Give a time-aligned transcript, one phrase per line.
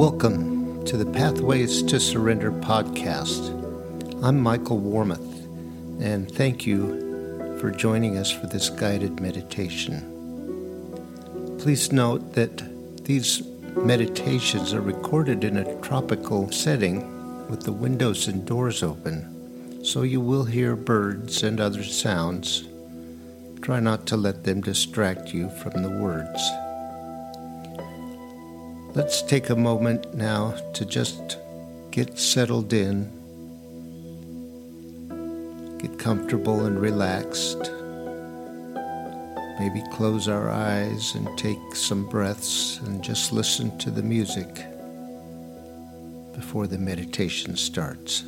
[0.00, 3.50] Welcome to the Pathways to Surrender podcast.
[4.24, 5.44] I'm Michael Warmoth,
[6.00, 10.00] and thank you for joining us for this guided meditation.
[11.60, 12.62] Please note that
[13.04, 13.42] these
[13.76, 20.22] meditations are recorded in a tropical setting with the windows and doors open, so you
[20.22, 22.66] will hear birds and other sounds.
[23.60, 26.40] Try not to let them distract you from the words.
[28.92, 31.38] Let's take a moment now to just
[31.92, 33.08] get settled in,
[35.78, 37.70] get comfortable and relaxed.
[39.60, 44.66] Maybe close our eyes and take some breaths and just listen to the music
[46.34, 48.24] before the meditation starts.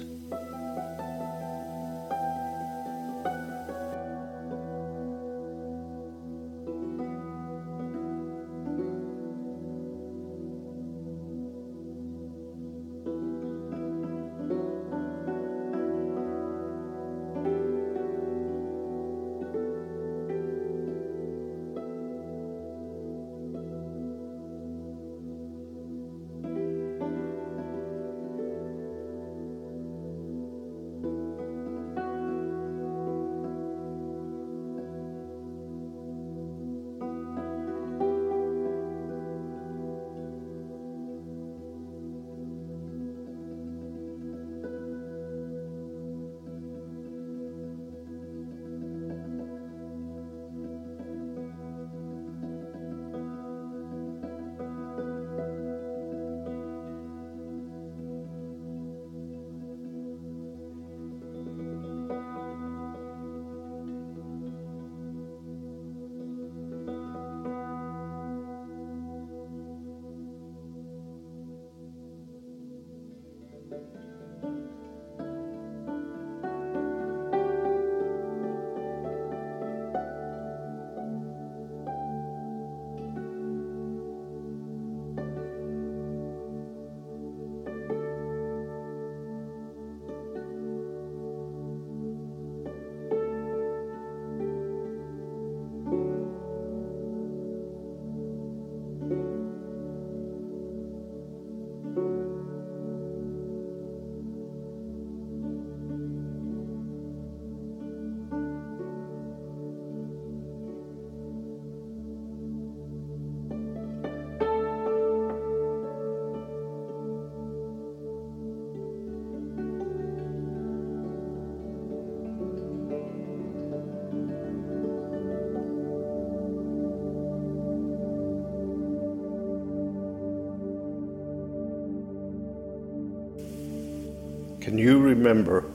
[134.72, 135.66] Can you remember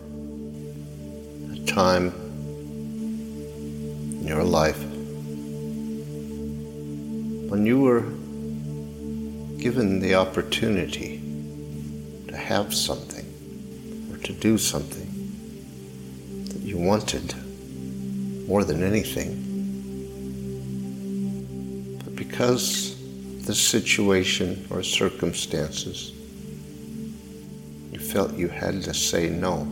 [1.54, 2.08] a time
[4.10, 4.82] in your life
[7.48, 8.02] when you were
[9.62, 11.22] given the opportunity
[12.28, 15.06] to have something or to do something
[16.46, 17.36] that you wanted
[18.48, 19.30] more than anything?
[22.04, 22.96] But because
[23.46, 26.17] the situation or circumstances
[28.08, 29.68] felt you had to say no.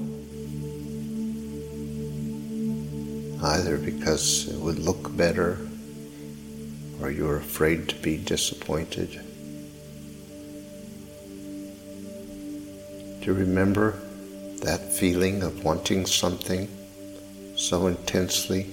[3.42, 5.58] Either because it would look better
[7.02, 9.22] or you were afraid to be disappointed.
[13.22, 13.98] Do you remember
[14.64, 16.68] that feeling of wanting something
[17.56, 18.70] so intensely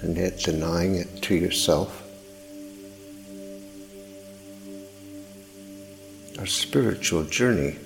[0.00, 2.02] and yet denying it to yourself?
[6.38, 7.78] Our spiritual journey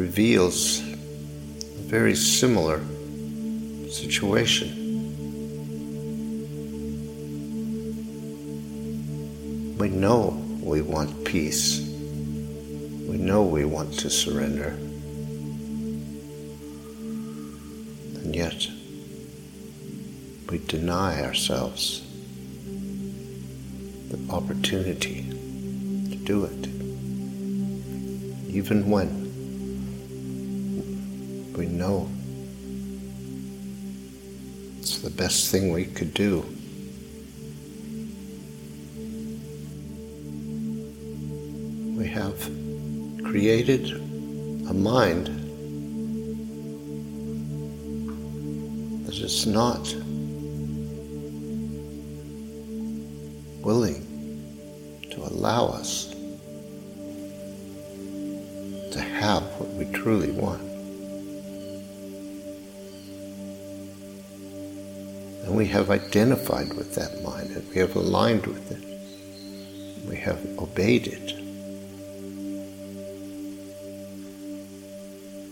[0.00, 2.80] reveals a very similar
[3.90, 4.70] situation.
[9.76, 11.80] We know we want peace.
[13.10, 14.70] We know we want to surrender.
[18.22, 18.66] And yet,
[20.48, 22.00] we deny ourselves
[24.08, 25.28] the opportunity
[26.10, 26.66] to do it,
[28.48, 29.19] even when
[31.80, 32.06] know
[34.78, 36.44] it's the best thing we could do.
[41.98, 42.38] We have
[43.24, 43.92] created
[44.68, 45.26] a mind
[49.06, 49.94] that is not
[53.64, 54.06] willing
[55.10, 56.08] to to allow us
[58.92, 60.69] to have what we truly want.
[65.60, 70.08] We have identified with that mind and we have aligned with it.
[70.08, 71.36] We have obeyed it.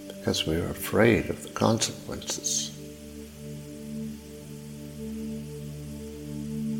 [0.08, 2.70] Because we are afraid of the consequences.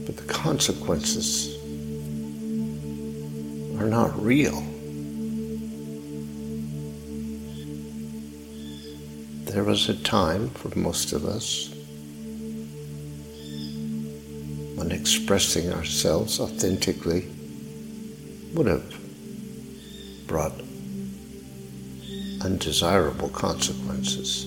[0.07, 1.55] But the consequences
[3.79, 4.63] are not real.
[9.53, 11.75] There was a time for most of us
[14.89, 17.29] when expressing ourselves authentically
[18.55, 18.95] would have
[20.27, 20.53] brought
[22.41, 24.47] undesirable consequences.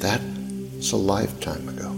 [0.00, 1.90] That's a lifetime ago.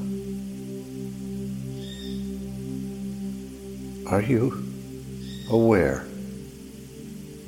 [4.11, 4.71] Are you
[5.51, 6.05] aware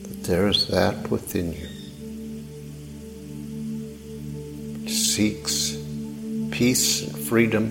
[0.04, 1.68] that there is that within you
[4.88, 5.65] seeks
[6.56, 7.66] peace and freedom,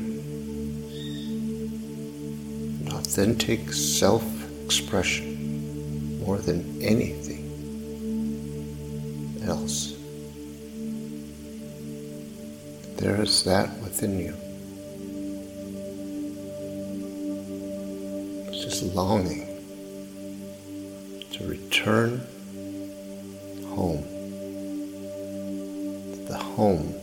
[2.81, 4.23] and authentic self
[4.63, 7.41] expression more than anything
[9.47, 9.95] else.
[12.97, 14.33] There is that within you.
[18.45, 19.47] Which is longing
[21.31, 22.21] to return
[23.65, 24.03] home.
[26.11, 26.93] to The home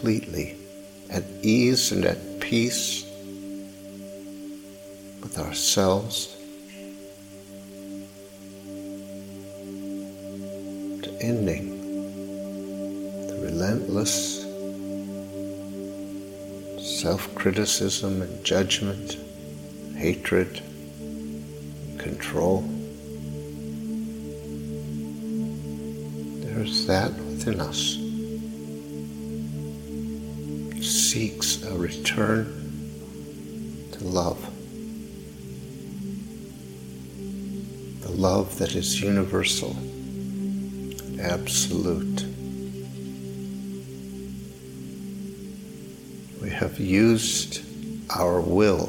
[0.00, 0.56] completely
[1.10, 3.04] at ease and at peace
[5.20, 6.38] with ourselves,
[11.02, 11.66] to ending
[13.26, 14.40] the relentless
[16.82, 19.18] self criticism and judgment,
[19.96, 20.62] hatred,
[21.98, 22.62] control.
[26.40, 27.99] There's that within us
[31.10, 32.44] seeks a return
[33.90, 34.38] to love.
[38.02, 39.76] The love that is universal,
[41.20, 42.24] absolute.
[46.40, 47.62] We have used
[48.16, 48.86] our will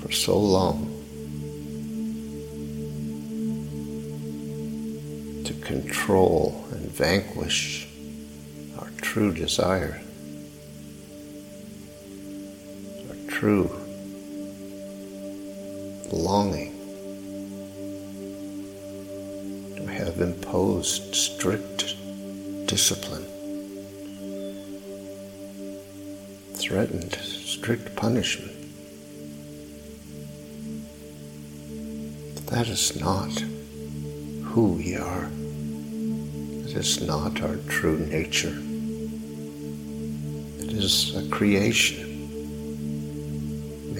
[0.00, 0.88] for so long
[5.44, 7.86] to control and vanquish
[8.80, 10.02] our true desire.
[13.40, 13.70] True
[16.12, 16.72] longing
[19.76, 21.96] to have imposed strict
[22.66, 23.24] discipline,
[26.52, 28.52] threatened strict punishment.
[32.48, 33.30] That is not
[34.50, 35.30] who we are.
[36.66, 38.58] It is not our true nature.
[40.62, 42.09] It is a creation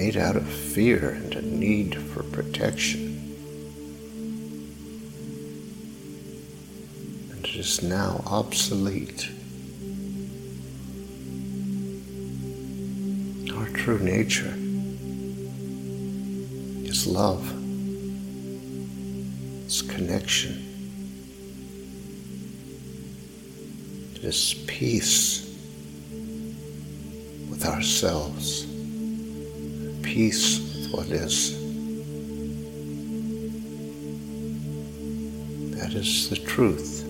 [0.01, 3.19] made out of fear and a need for protection.
[7.31, 9.29] And it is now obsolete.
[13.55, 14.55] Our true nature
[16.89, 17.45] is love,
[19.67, 20.65] it's connection,
[24.15, 25.47] it is peace
[27.51, 28.70] with ourselves
[30.11, 31.55] peace with what is.
[35.77, 37.05] That is the truth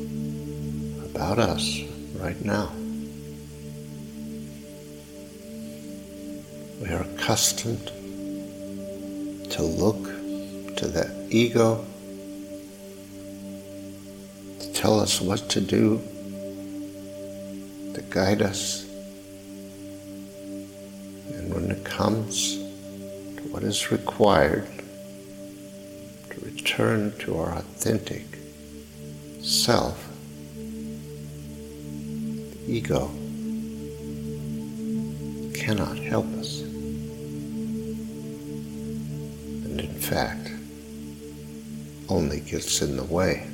[1.07, 1.81] about us
[2.17, 2.71] right now.
[6.83, 7.87] We are accustomed
[9.51, 10.05] to look
[10.77, 11.83] to that ego
[14.59, 16.03] to tell us what to do,
[17.95, 18.85] to guide us.
[21.33, 22.60] And when it comes
[23.61, 24.67] what is required
[26.31, 28.25] to return to our authentic
[29.43, 30.09] self,
[32.55, 33.11] the ego
[35.53, 36.63] cannot help us.
[39.67, 40.53] And in fact,
[42.09, 43.47] only gets in the way.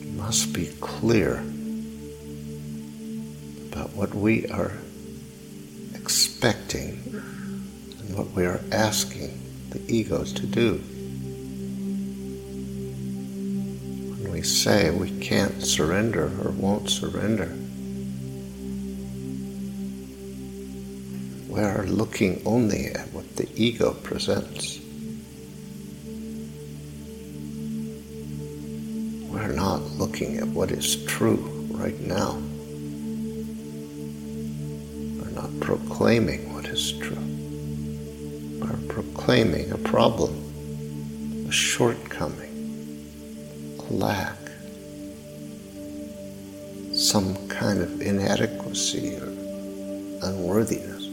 [0.00, 1.44] We must be clear
[3.70, 4.72] about what we are
[5.94, 7.02] expecting
[8.16, 10.78] what we are asking the egos to do.
[14.16, 17.54] When we say we can't surrender or won't surrender,
[21.46, 24.80] we're looking only at what the ego presents.
[29.30, 32.32] We're not looking at what is true right now.
[35.20, 37.25] We're not proclaiming what is true.
[38.96, 40.32] Proclaiming a problem,
[41.46, 42.54] a shortcoming,
[43.78, 44.38] a lack,
[46.94, 49.28] some kind of inadequacy or
[50.26, 51.10] unworthiness,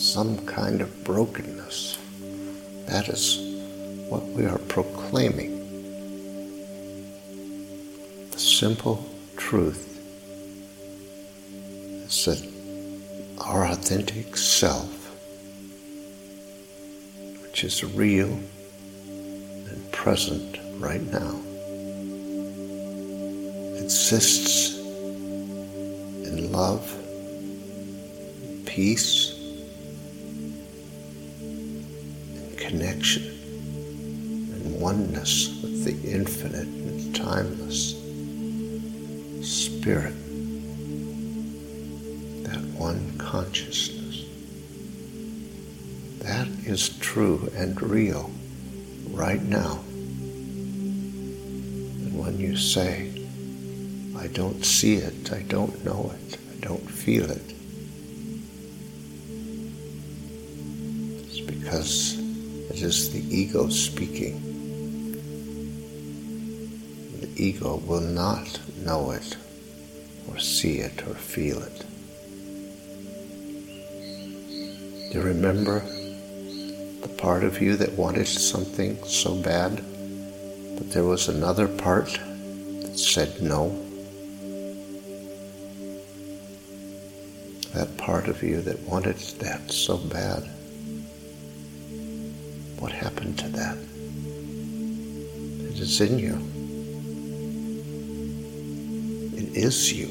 [0.00, 1.98] some kind of brokenness.
[2.86, 3.40] That is
[4.08, 5.58] what we are proclaiming.
[8.30, 9.04] The simple
[9.36, 9.98] truth
[12.06, 12.48] is that
[13.40, 15.05] our authentic self,
[17.56, 18.38] which is real
[19.08, 21.40] and present right now,
[23.82, 26.84] exists in love
[28.66, 29.32] peace
[31.40, 37.92] and connection and oneness with the infinite and timeless
[39.40, 40.12] spirit,
[42.44, 43.95] that one consciousness.
[46.66, 48.30] Is true and real
[49.12, 49.78] right now.
[52.02, 53.24] And when you say,
[54.18, 57.54] I don't see it, I don't know it, I don't feel it,
[61.22, 62.18] it's because
[62.68, 64.42] it is the ego speaking.
[67.20, 69.36] The ego will not know it
[70.28, 71.86] or see it or feel it.
[75.12, 75.84] Do you remember
[77.06, 79.76] the part of you that wanted something so bad,
[80.76, 82.18] but there was another part
[82.82, 83.68] that said no?
[87.74, 90.48] That part of you that wanted that so bad
[92.80, 93.78] what happened to that?
[95.70, 96.34] It is in you.
[99.36, 100.08] It is you.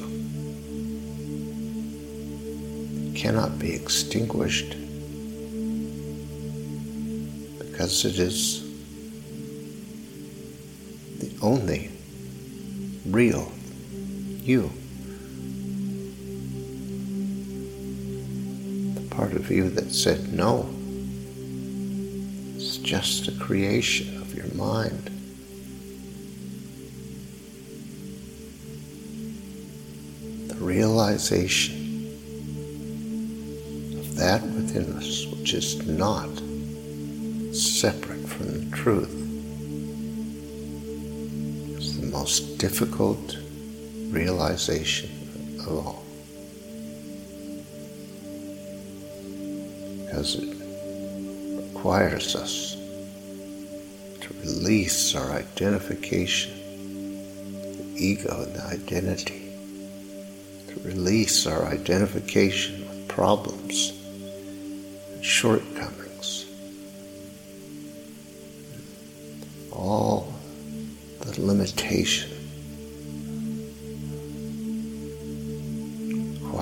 [3.10, 4.85] It cannot be extinguished
[7.76, 8.62] because it is
[11.18, 11.90] the only
[13.04, 13.52] real
[14.40, 14.70] you.
[18.94, 20.70] The part of you that said no
[22.56, 25.10] is just a creation of your mind.
[30.48, 31.76] The realization
[33.98, 36.30] of that within us which is not
[37.56, 39.14] separate from the truth
[41.78, 43.38] is the most difficult
[44.10, 45.10] realization
[45.60, 46.04] of all.
[50.04, 50.56] Because it
[51.86, 52.76] requires us
[54.20, 56.52] to release our identification,
[57.76, 59.52] the ego and the identity,
[60.68, 63.92] to release our identification with problems
[65.12, 66.05] and shortcomings,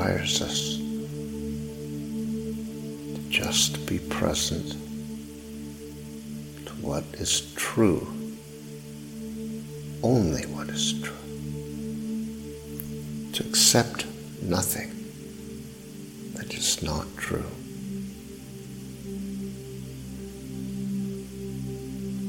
[0.04, 0.76] requires us
[3.14, 4.72] to just be present
[6.66, 8.06] to what is true,
[10.02, 11.16] only what is true,
[13.32, 14.04] to accept
[14.42, 14.90] nothing
[16.34, 17.50] that is not true.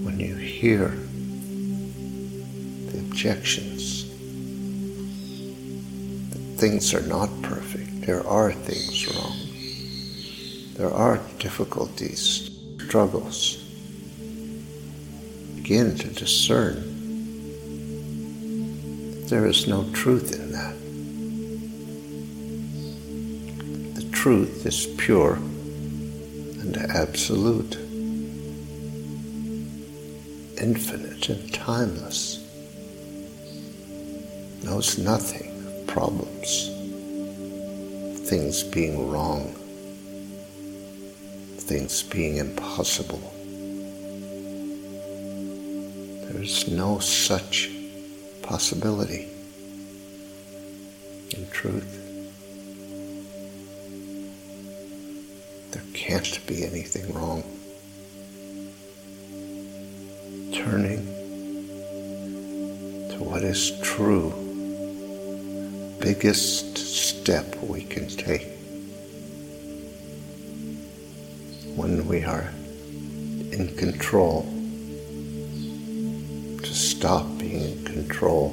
[0.06, 0.98] When you hear
[2.90, 3.75] the objections that
[6.58, 9.38] things are not perfect, there are things wrong,
[10.78, 12.50] there are difficulties,
[12.96, 13.58] struggles.
[15.56, 16.76] Begin to discern.
[19.28, 20.76] There is no truth in that.
[23.96, 27.76] The truth is pure and absolute,
[30.62, 32.40] infinite and timeless,
[34.64, 35.45] knows nothing
[35.96, 36.68] problems,
[38.30, 39.46] things being wrong,
[41.58, 43.22] things being impossible.
[46.28, 47.70] There's no such
[48.42, 49.30] possibility
[51.34, 51.94] in truth.
[55.72, 57.42] There can't be anything wrong.
[60.54, 61.06] Turning
[63.12, 64.45] to what is true,
[66.00, 68.56] biggest step we can take
[71.76, 72.54] when we are
[73.52, 74.44] in control,
[76.64, 78.50] to stop being in control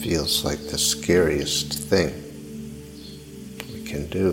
[0.00, 2.12] feels like the scariest thing
[3.72, 4.32] we can do.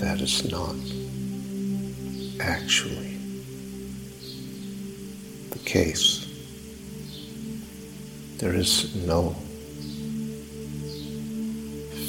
[0.00, 0.76] That is not
[2.40, 3.09] actually
[5.64, 6.26] case.
[8.38, 9.36] There is no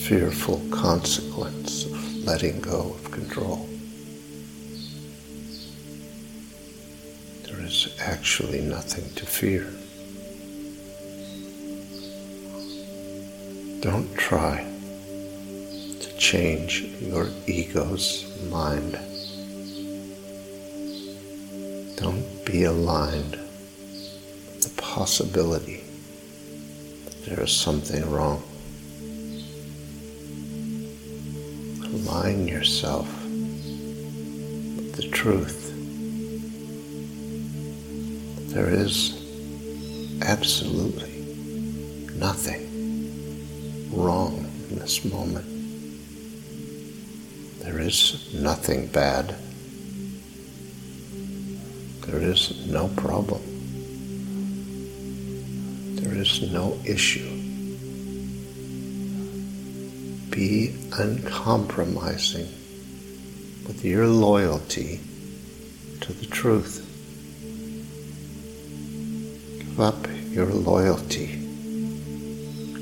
[0.08, 3.67] fearful consequence of letting go of control.
[7.43, 9.67] There is actually nothing to fear.
[13.81, 14.63] Don't try
[16.00, 18.93] to change your ego's mind.
[21.98, 23.40] Don't be aligned
[24.91, 25.81] possibility
[27.25, 28.43] there is something wrong.
[31.86, 35.71] align yourself with the truth.
[38.53, 39.15] There is
[40.24, 41.24] absolutely
[42.15, 42.67] nothing
[43.93, 45.48] wrong in this moment.
[47.60, 49.36] There is nothing bad.
[52.07, 53.50] There is no problem.
[56.21, 57.41] Is no issue
[60.29, 62.47] be uncompromising
[63.65, 64.99] with your loyalty
[65.99, 66.85] to the truth.
[69.59, 71.39] Give up your loyalty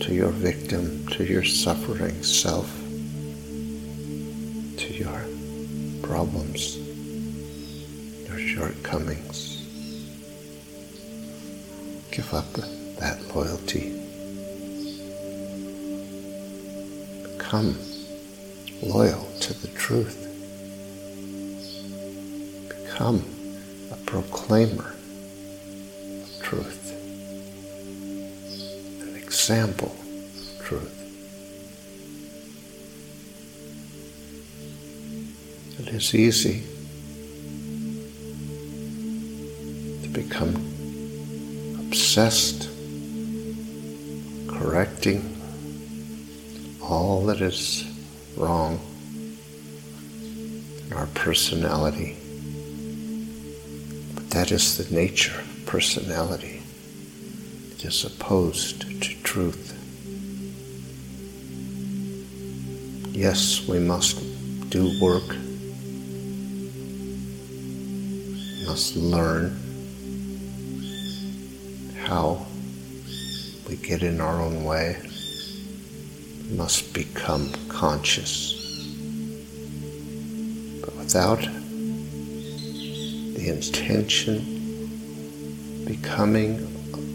[0.01, 2.69] to your victim, to your suffering self,
[4.78, 5.23] to your
[6.04, 6.78] problems,
[8.28, 9.63] your shortcomings.
[12.12, 12.79] Give up
[13.36, 14.00] loyalty.
[17.50, 17.76] become
[18.84, 20.28] loyal to the truth.
[22.70, 23.26] Become
[23.92, 24.94] a proclaimer
[26.22, 26.94] of truth,
[29.02, 30.96] an example of truth.
[35.80, 36.62] It is easy
[40.04, 40.54] to become
[41.80, 42.68] obsessed,
[44.80, 45.36] correcting
[46.82, 47.84] all that is
[48.38, 48.80] wrong
[50.22, 52.15] in our personality.
[54.15, 56.62] But that is the nature of personality.
[57.72, 59.76] It is opposed to truth.
[63.12, 64.24] Yes, we must
[64.70, 65.28] do work.
[68.56, 69.60] We must learn
[72.06, 72.46] how
[73.69, 74.97] we get in our own way
[76.43, 78.55] We must become conscious.
[80.82, 81.41] But without
[83.36, 84.58] the intention
[85.86, 86.58] becoming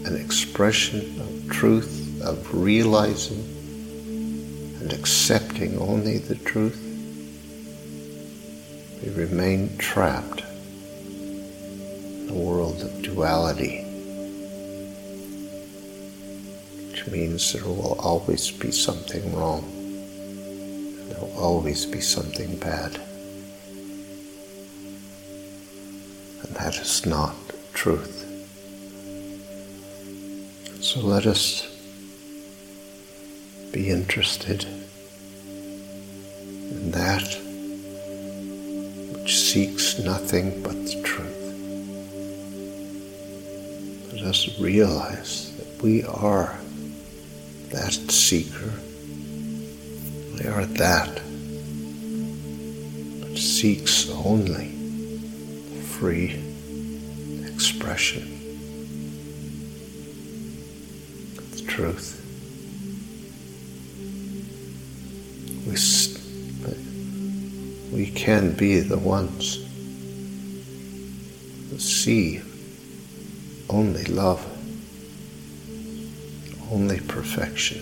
[0.05, 3.43] an expression of truth, of realizing
[4.79, 6.79] and accepting only the truth,
[9.03, 10.41] we remain trapped
[11.01, 13.84] in a world of duality.
[17.07, 19.63] Means there will always be something wrong.
[21.09, 22.99] There will always be something bad.
[26.43, 27.35] And that is not
[27.73, 28.23] truth.
[30.81, 31.67] So let us
[33.71, 34.63] be interested
[36.71, 37.27] in that
[39.13, 41.31] which seeks nothing but the truth.
[44.13, 46.57] Let us realize that we are
[47.75, 48.71] that seeker.
[50.37, 51.15] They are that
[53.19, 54.71] that seeks only
[55.83, 56.41] free
[57.45, 58.31] expression
[61.51, 62.21] the truth.
[65.67, 65.75] We,
[67.97, 69.57] we can be the ones
[71.69, 72.41] who see
[73.69, 74.54] only love
[76.75, 77.79] only perfection.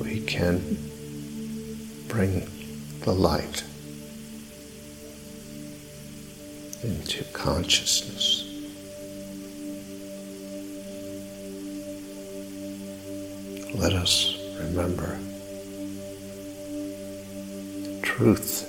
[0.00, 0.58] We can
[2.08, 2.48] bring
[3.02, 3.62] the light
[6.82, 8.42] into consciousness.
[13.74, 15.18] Let us remember
[17.82, 18.62] the truth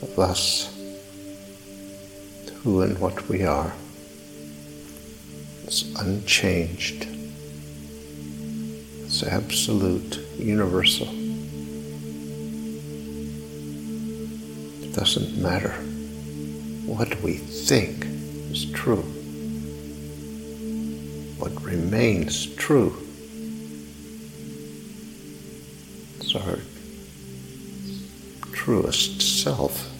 [0.00, 0.70] of us,
[2.62, 3.74] who and what we are
[5.82, 7.06] unchanged.
[9.04, 11.08] It's absolute, universal.
[14.82, 15.72] It doesn't matter
[16.86, 18.04] what we think
[18.50, 19.02] is true.
[21.38, 22.96] What remains true
[26.20, 26.58] is our
[28.52, 29.90] truest self.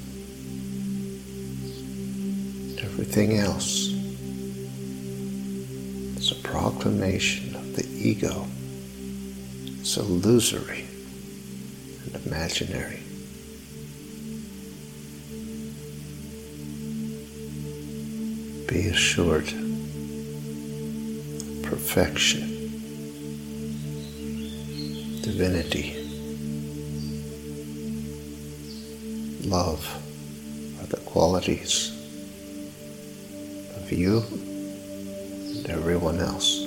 [2.78, 3.93] Everything else
[6.64, 8.46] proclamation of the ego.
[9.80, 10.86] It's illusory
[12.04, 13.00] and imaginary.
[18.66, 19.44] Be assured
[21.62, 22.48] perfection,
[25.20, 26.00] divinity,
[29.44, 29.84] love
[30.80, 31.90] are the qualities
[33.76, 34.24] of you
[35.94, 36.62] everyone else.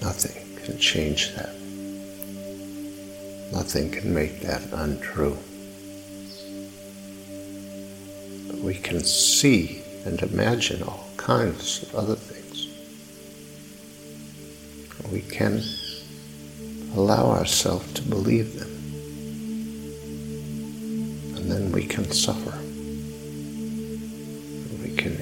[0.00, 1.54] Nothing can change that.
[3.52, 5.36] Nothing can make that untrue.
[8.46, 12.68] But we can see and imagine all kinds of other things.
[15.12, 15.62] We can
[16.96, 18.72] allow ourselves to believe them.
[21.36, 22.67] And then we can suffer.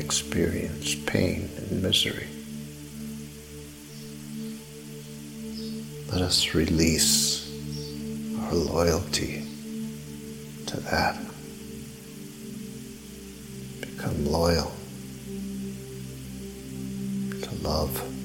[0.07, 2.29] Experience pain and misery.
[6.13, 7.51] Let us release
[8.39, 9.43] our loyalty
[10.67, 11.19] to that.
[13.81, 14.71] Become loyal
[17.43, 18.16] to love.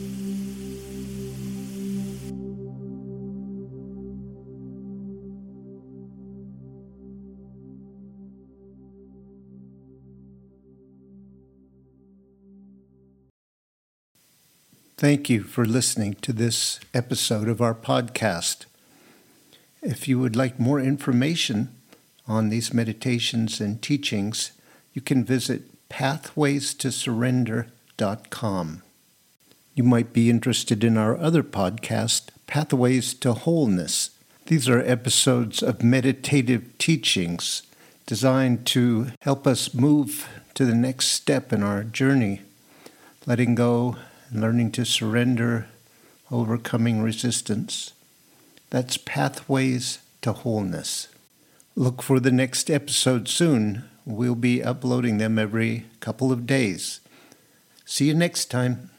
[15.01, 18.65] Thank you for listening to this episode of our podcast.
[19.81, 21.69] If you would like more information
[22.27, 24.51] on these meditations and teachings,
[24.93, 28.83] you can visit pathwaystosurrender.com.
[29.73, 34.11] You might be interested in our other podcast, Pathways to Wholeness.
[34.45, 37.63] These are episodes of meditative teachings
[38.05, 42.43] designed to help us move to the next step in our journey,
[43.25, 43.95] letting go
[44.31, 45.67] learning to surrender,
[46.29, 47.93] overcoming resistance.
[48.69, 51.07] That's Pathways to Wholeness.
[51.75, 53.85] Look for the next episode soon.
[54.05, 56.99] We'll be uploading them every couple of days.
[57.85, 58.90] See you next time.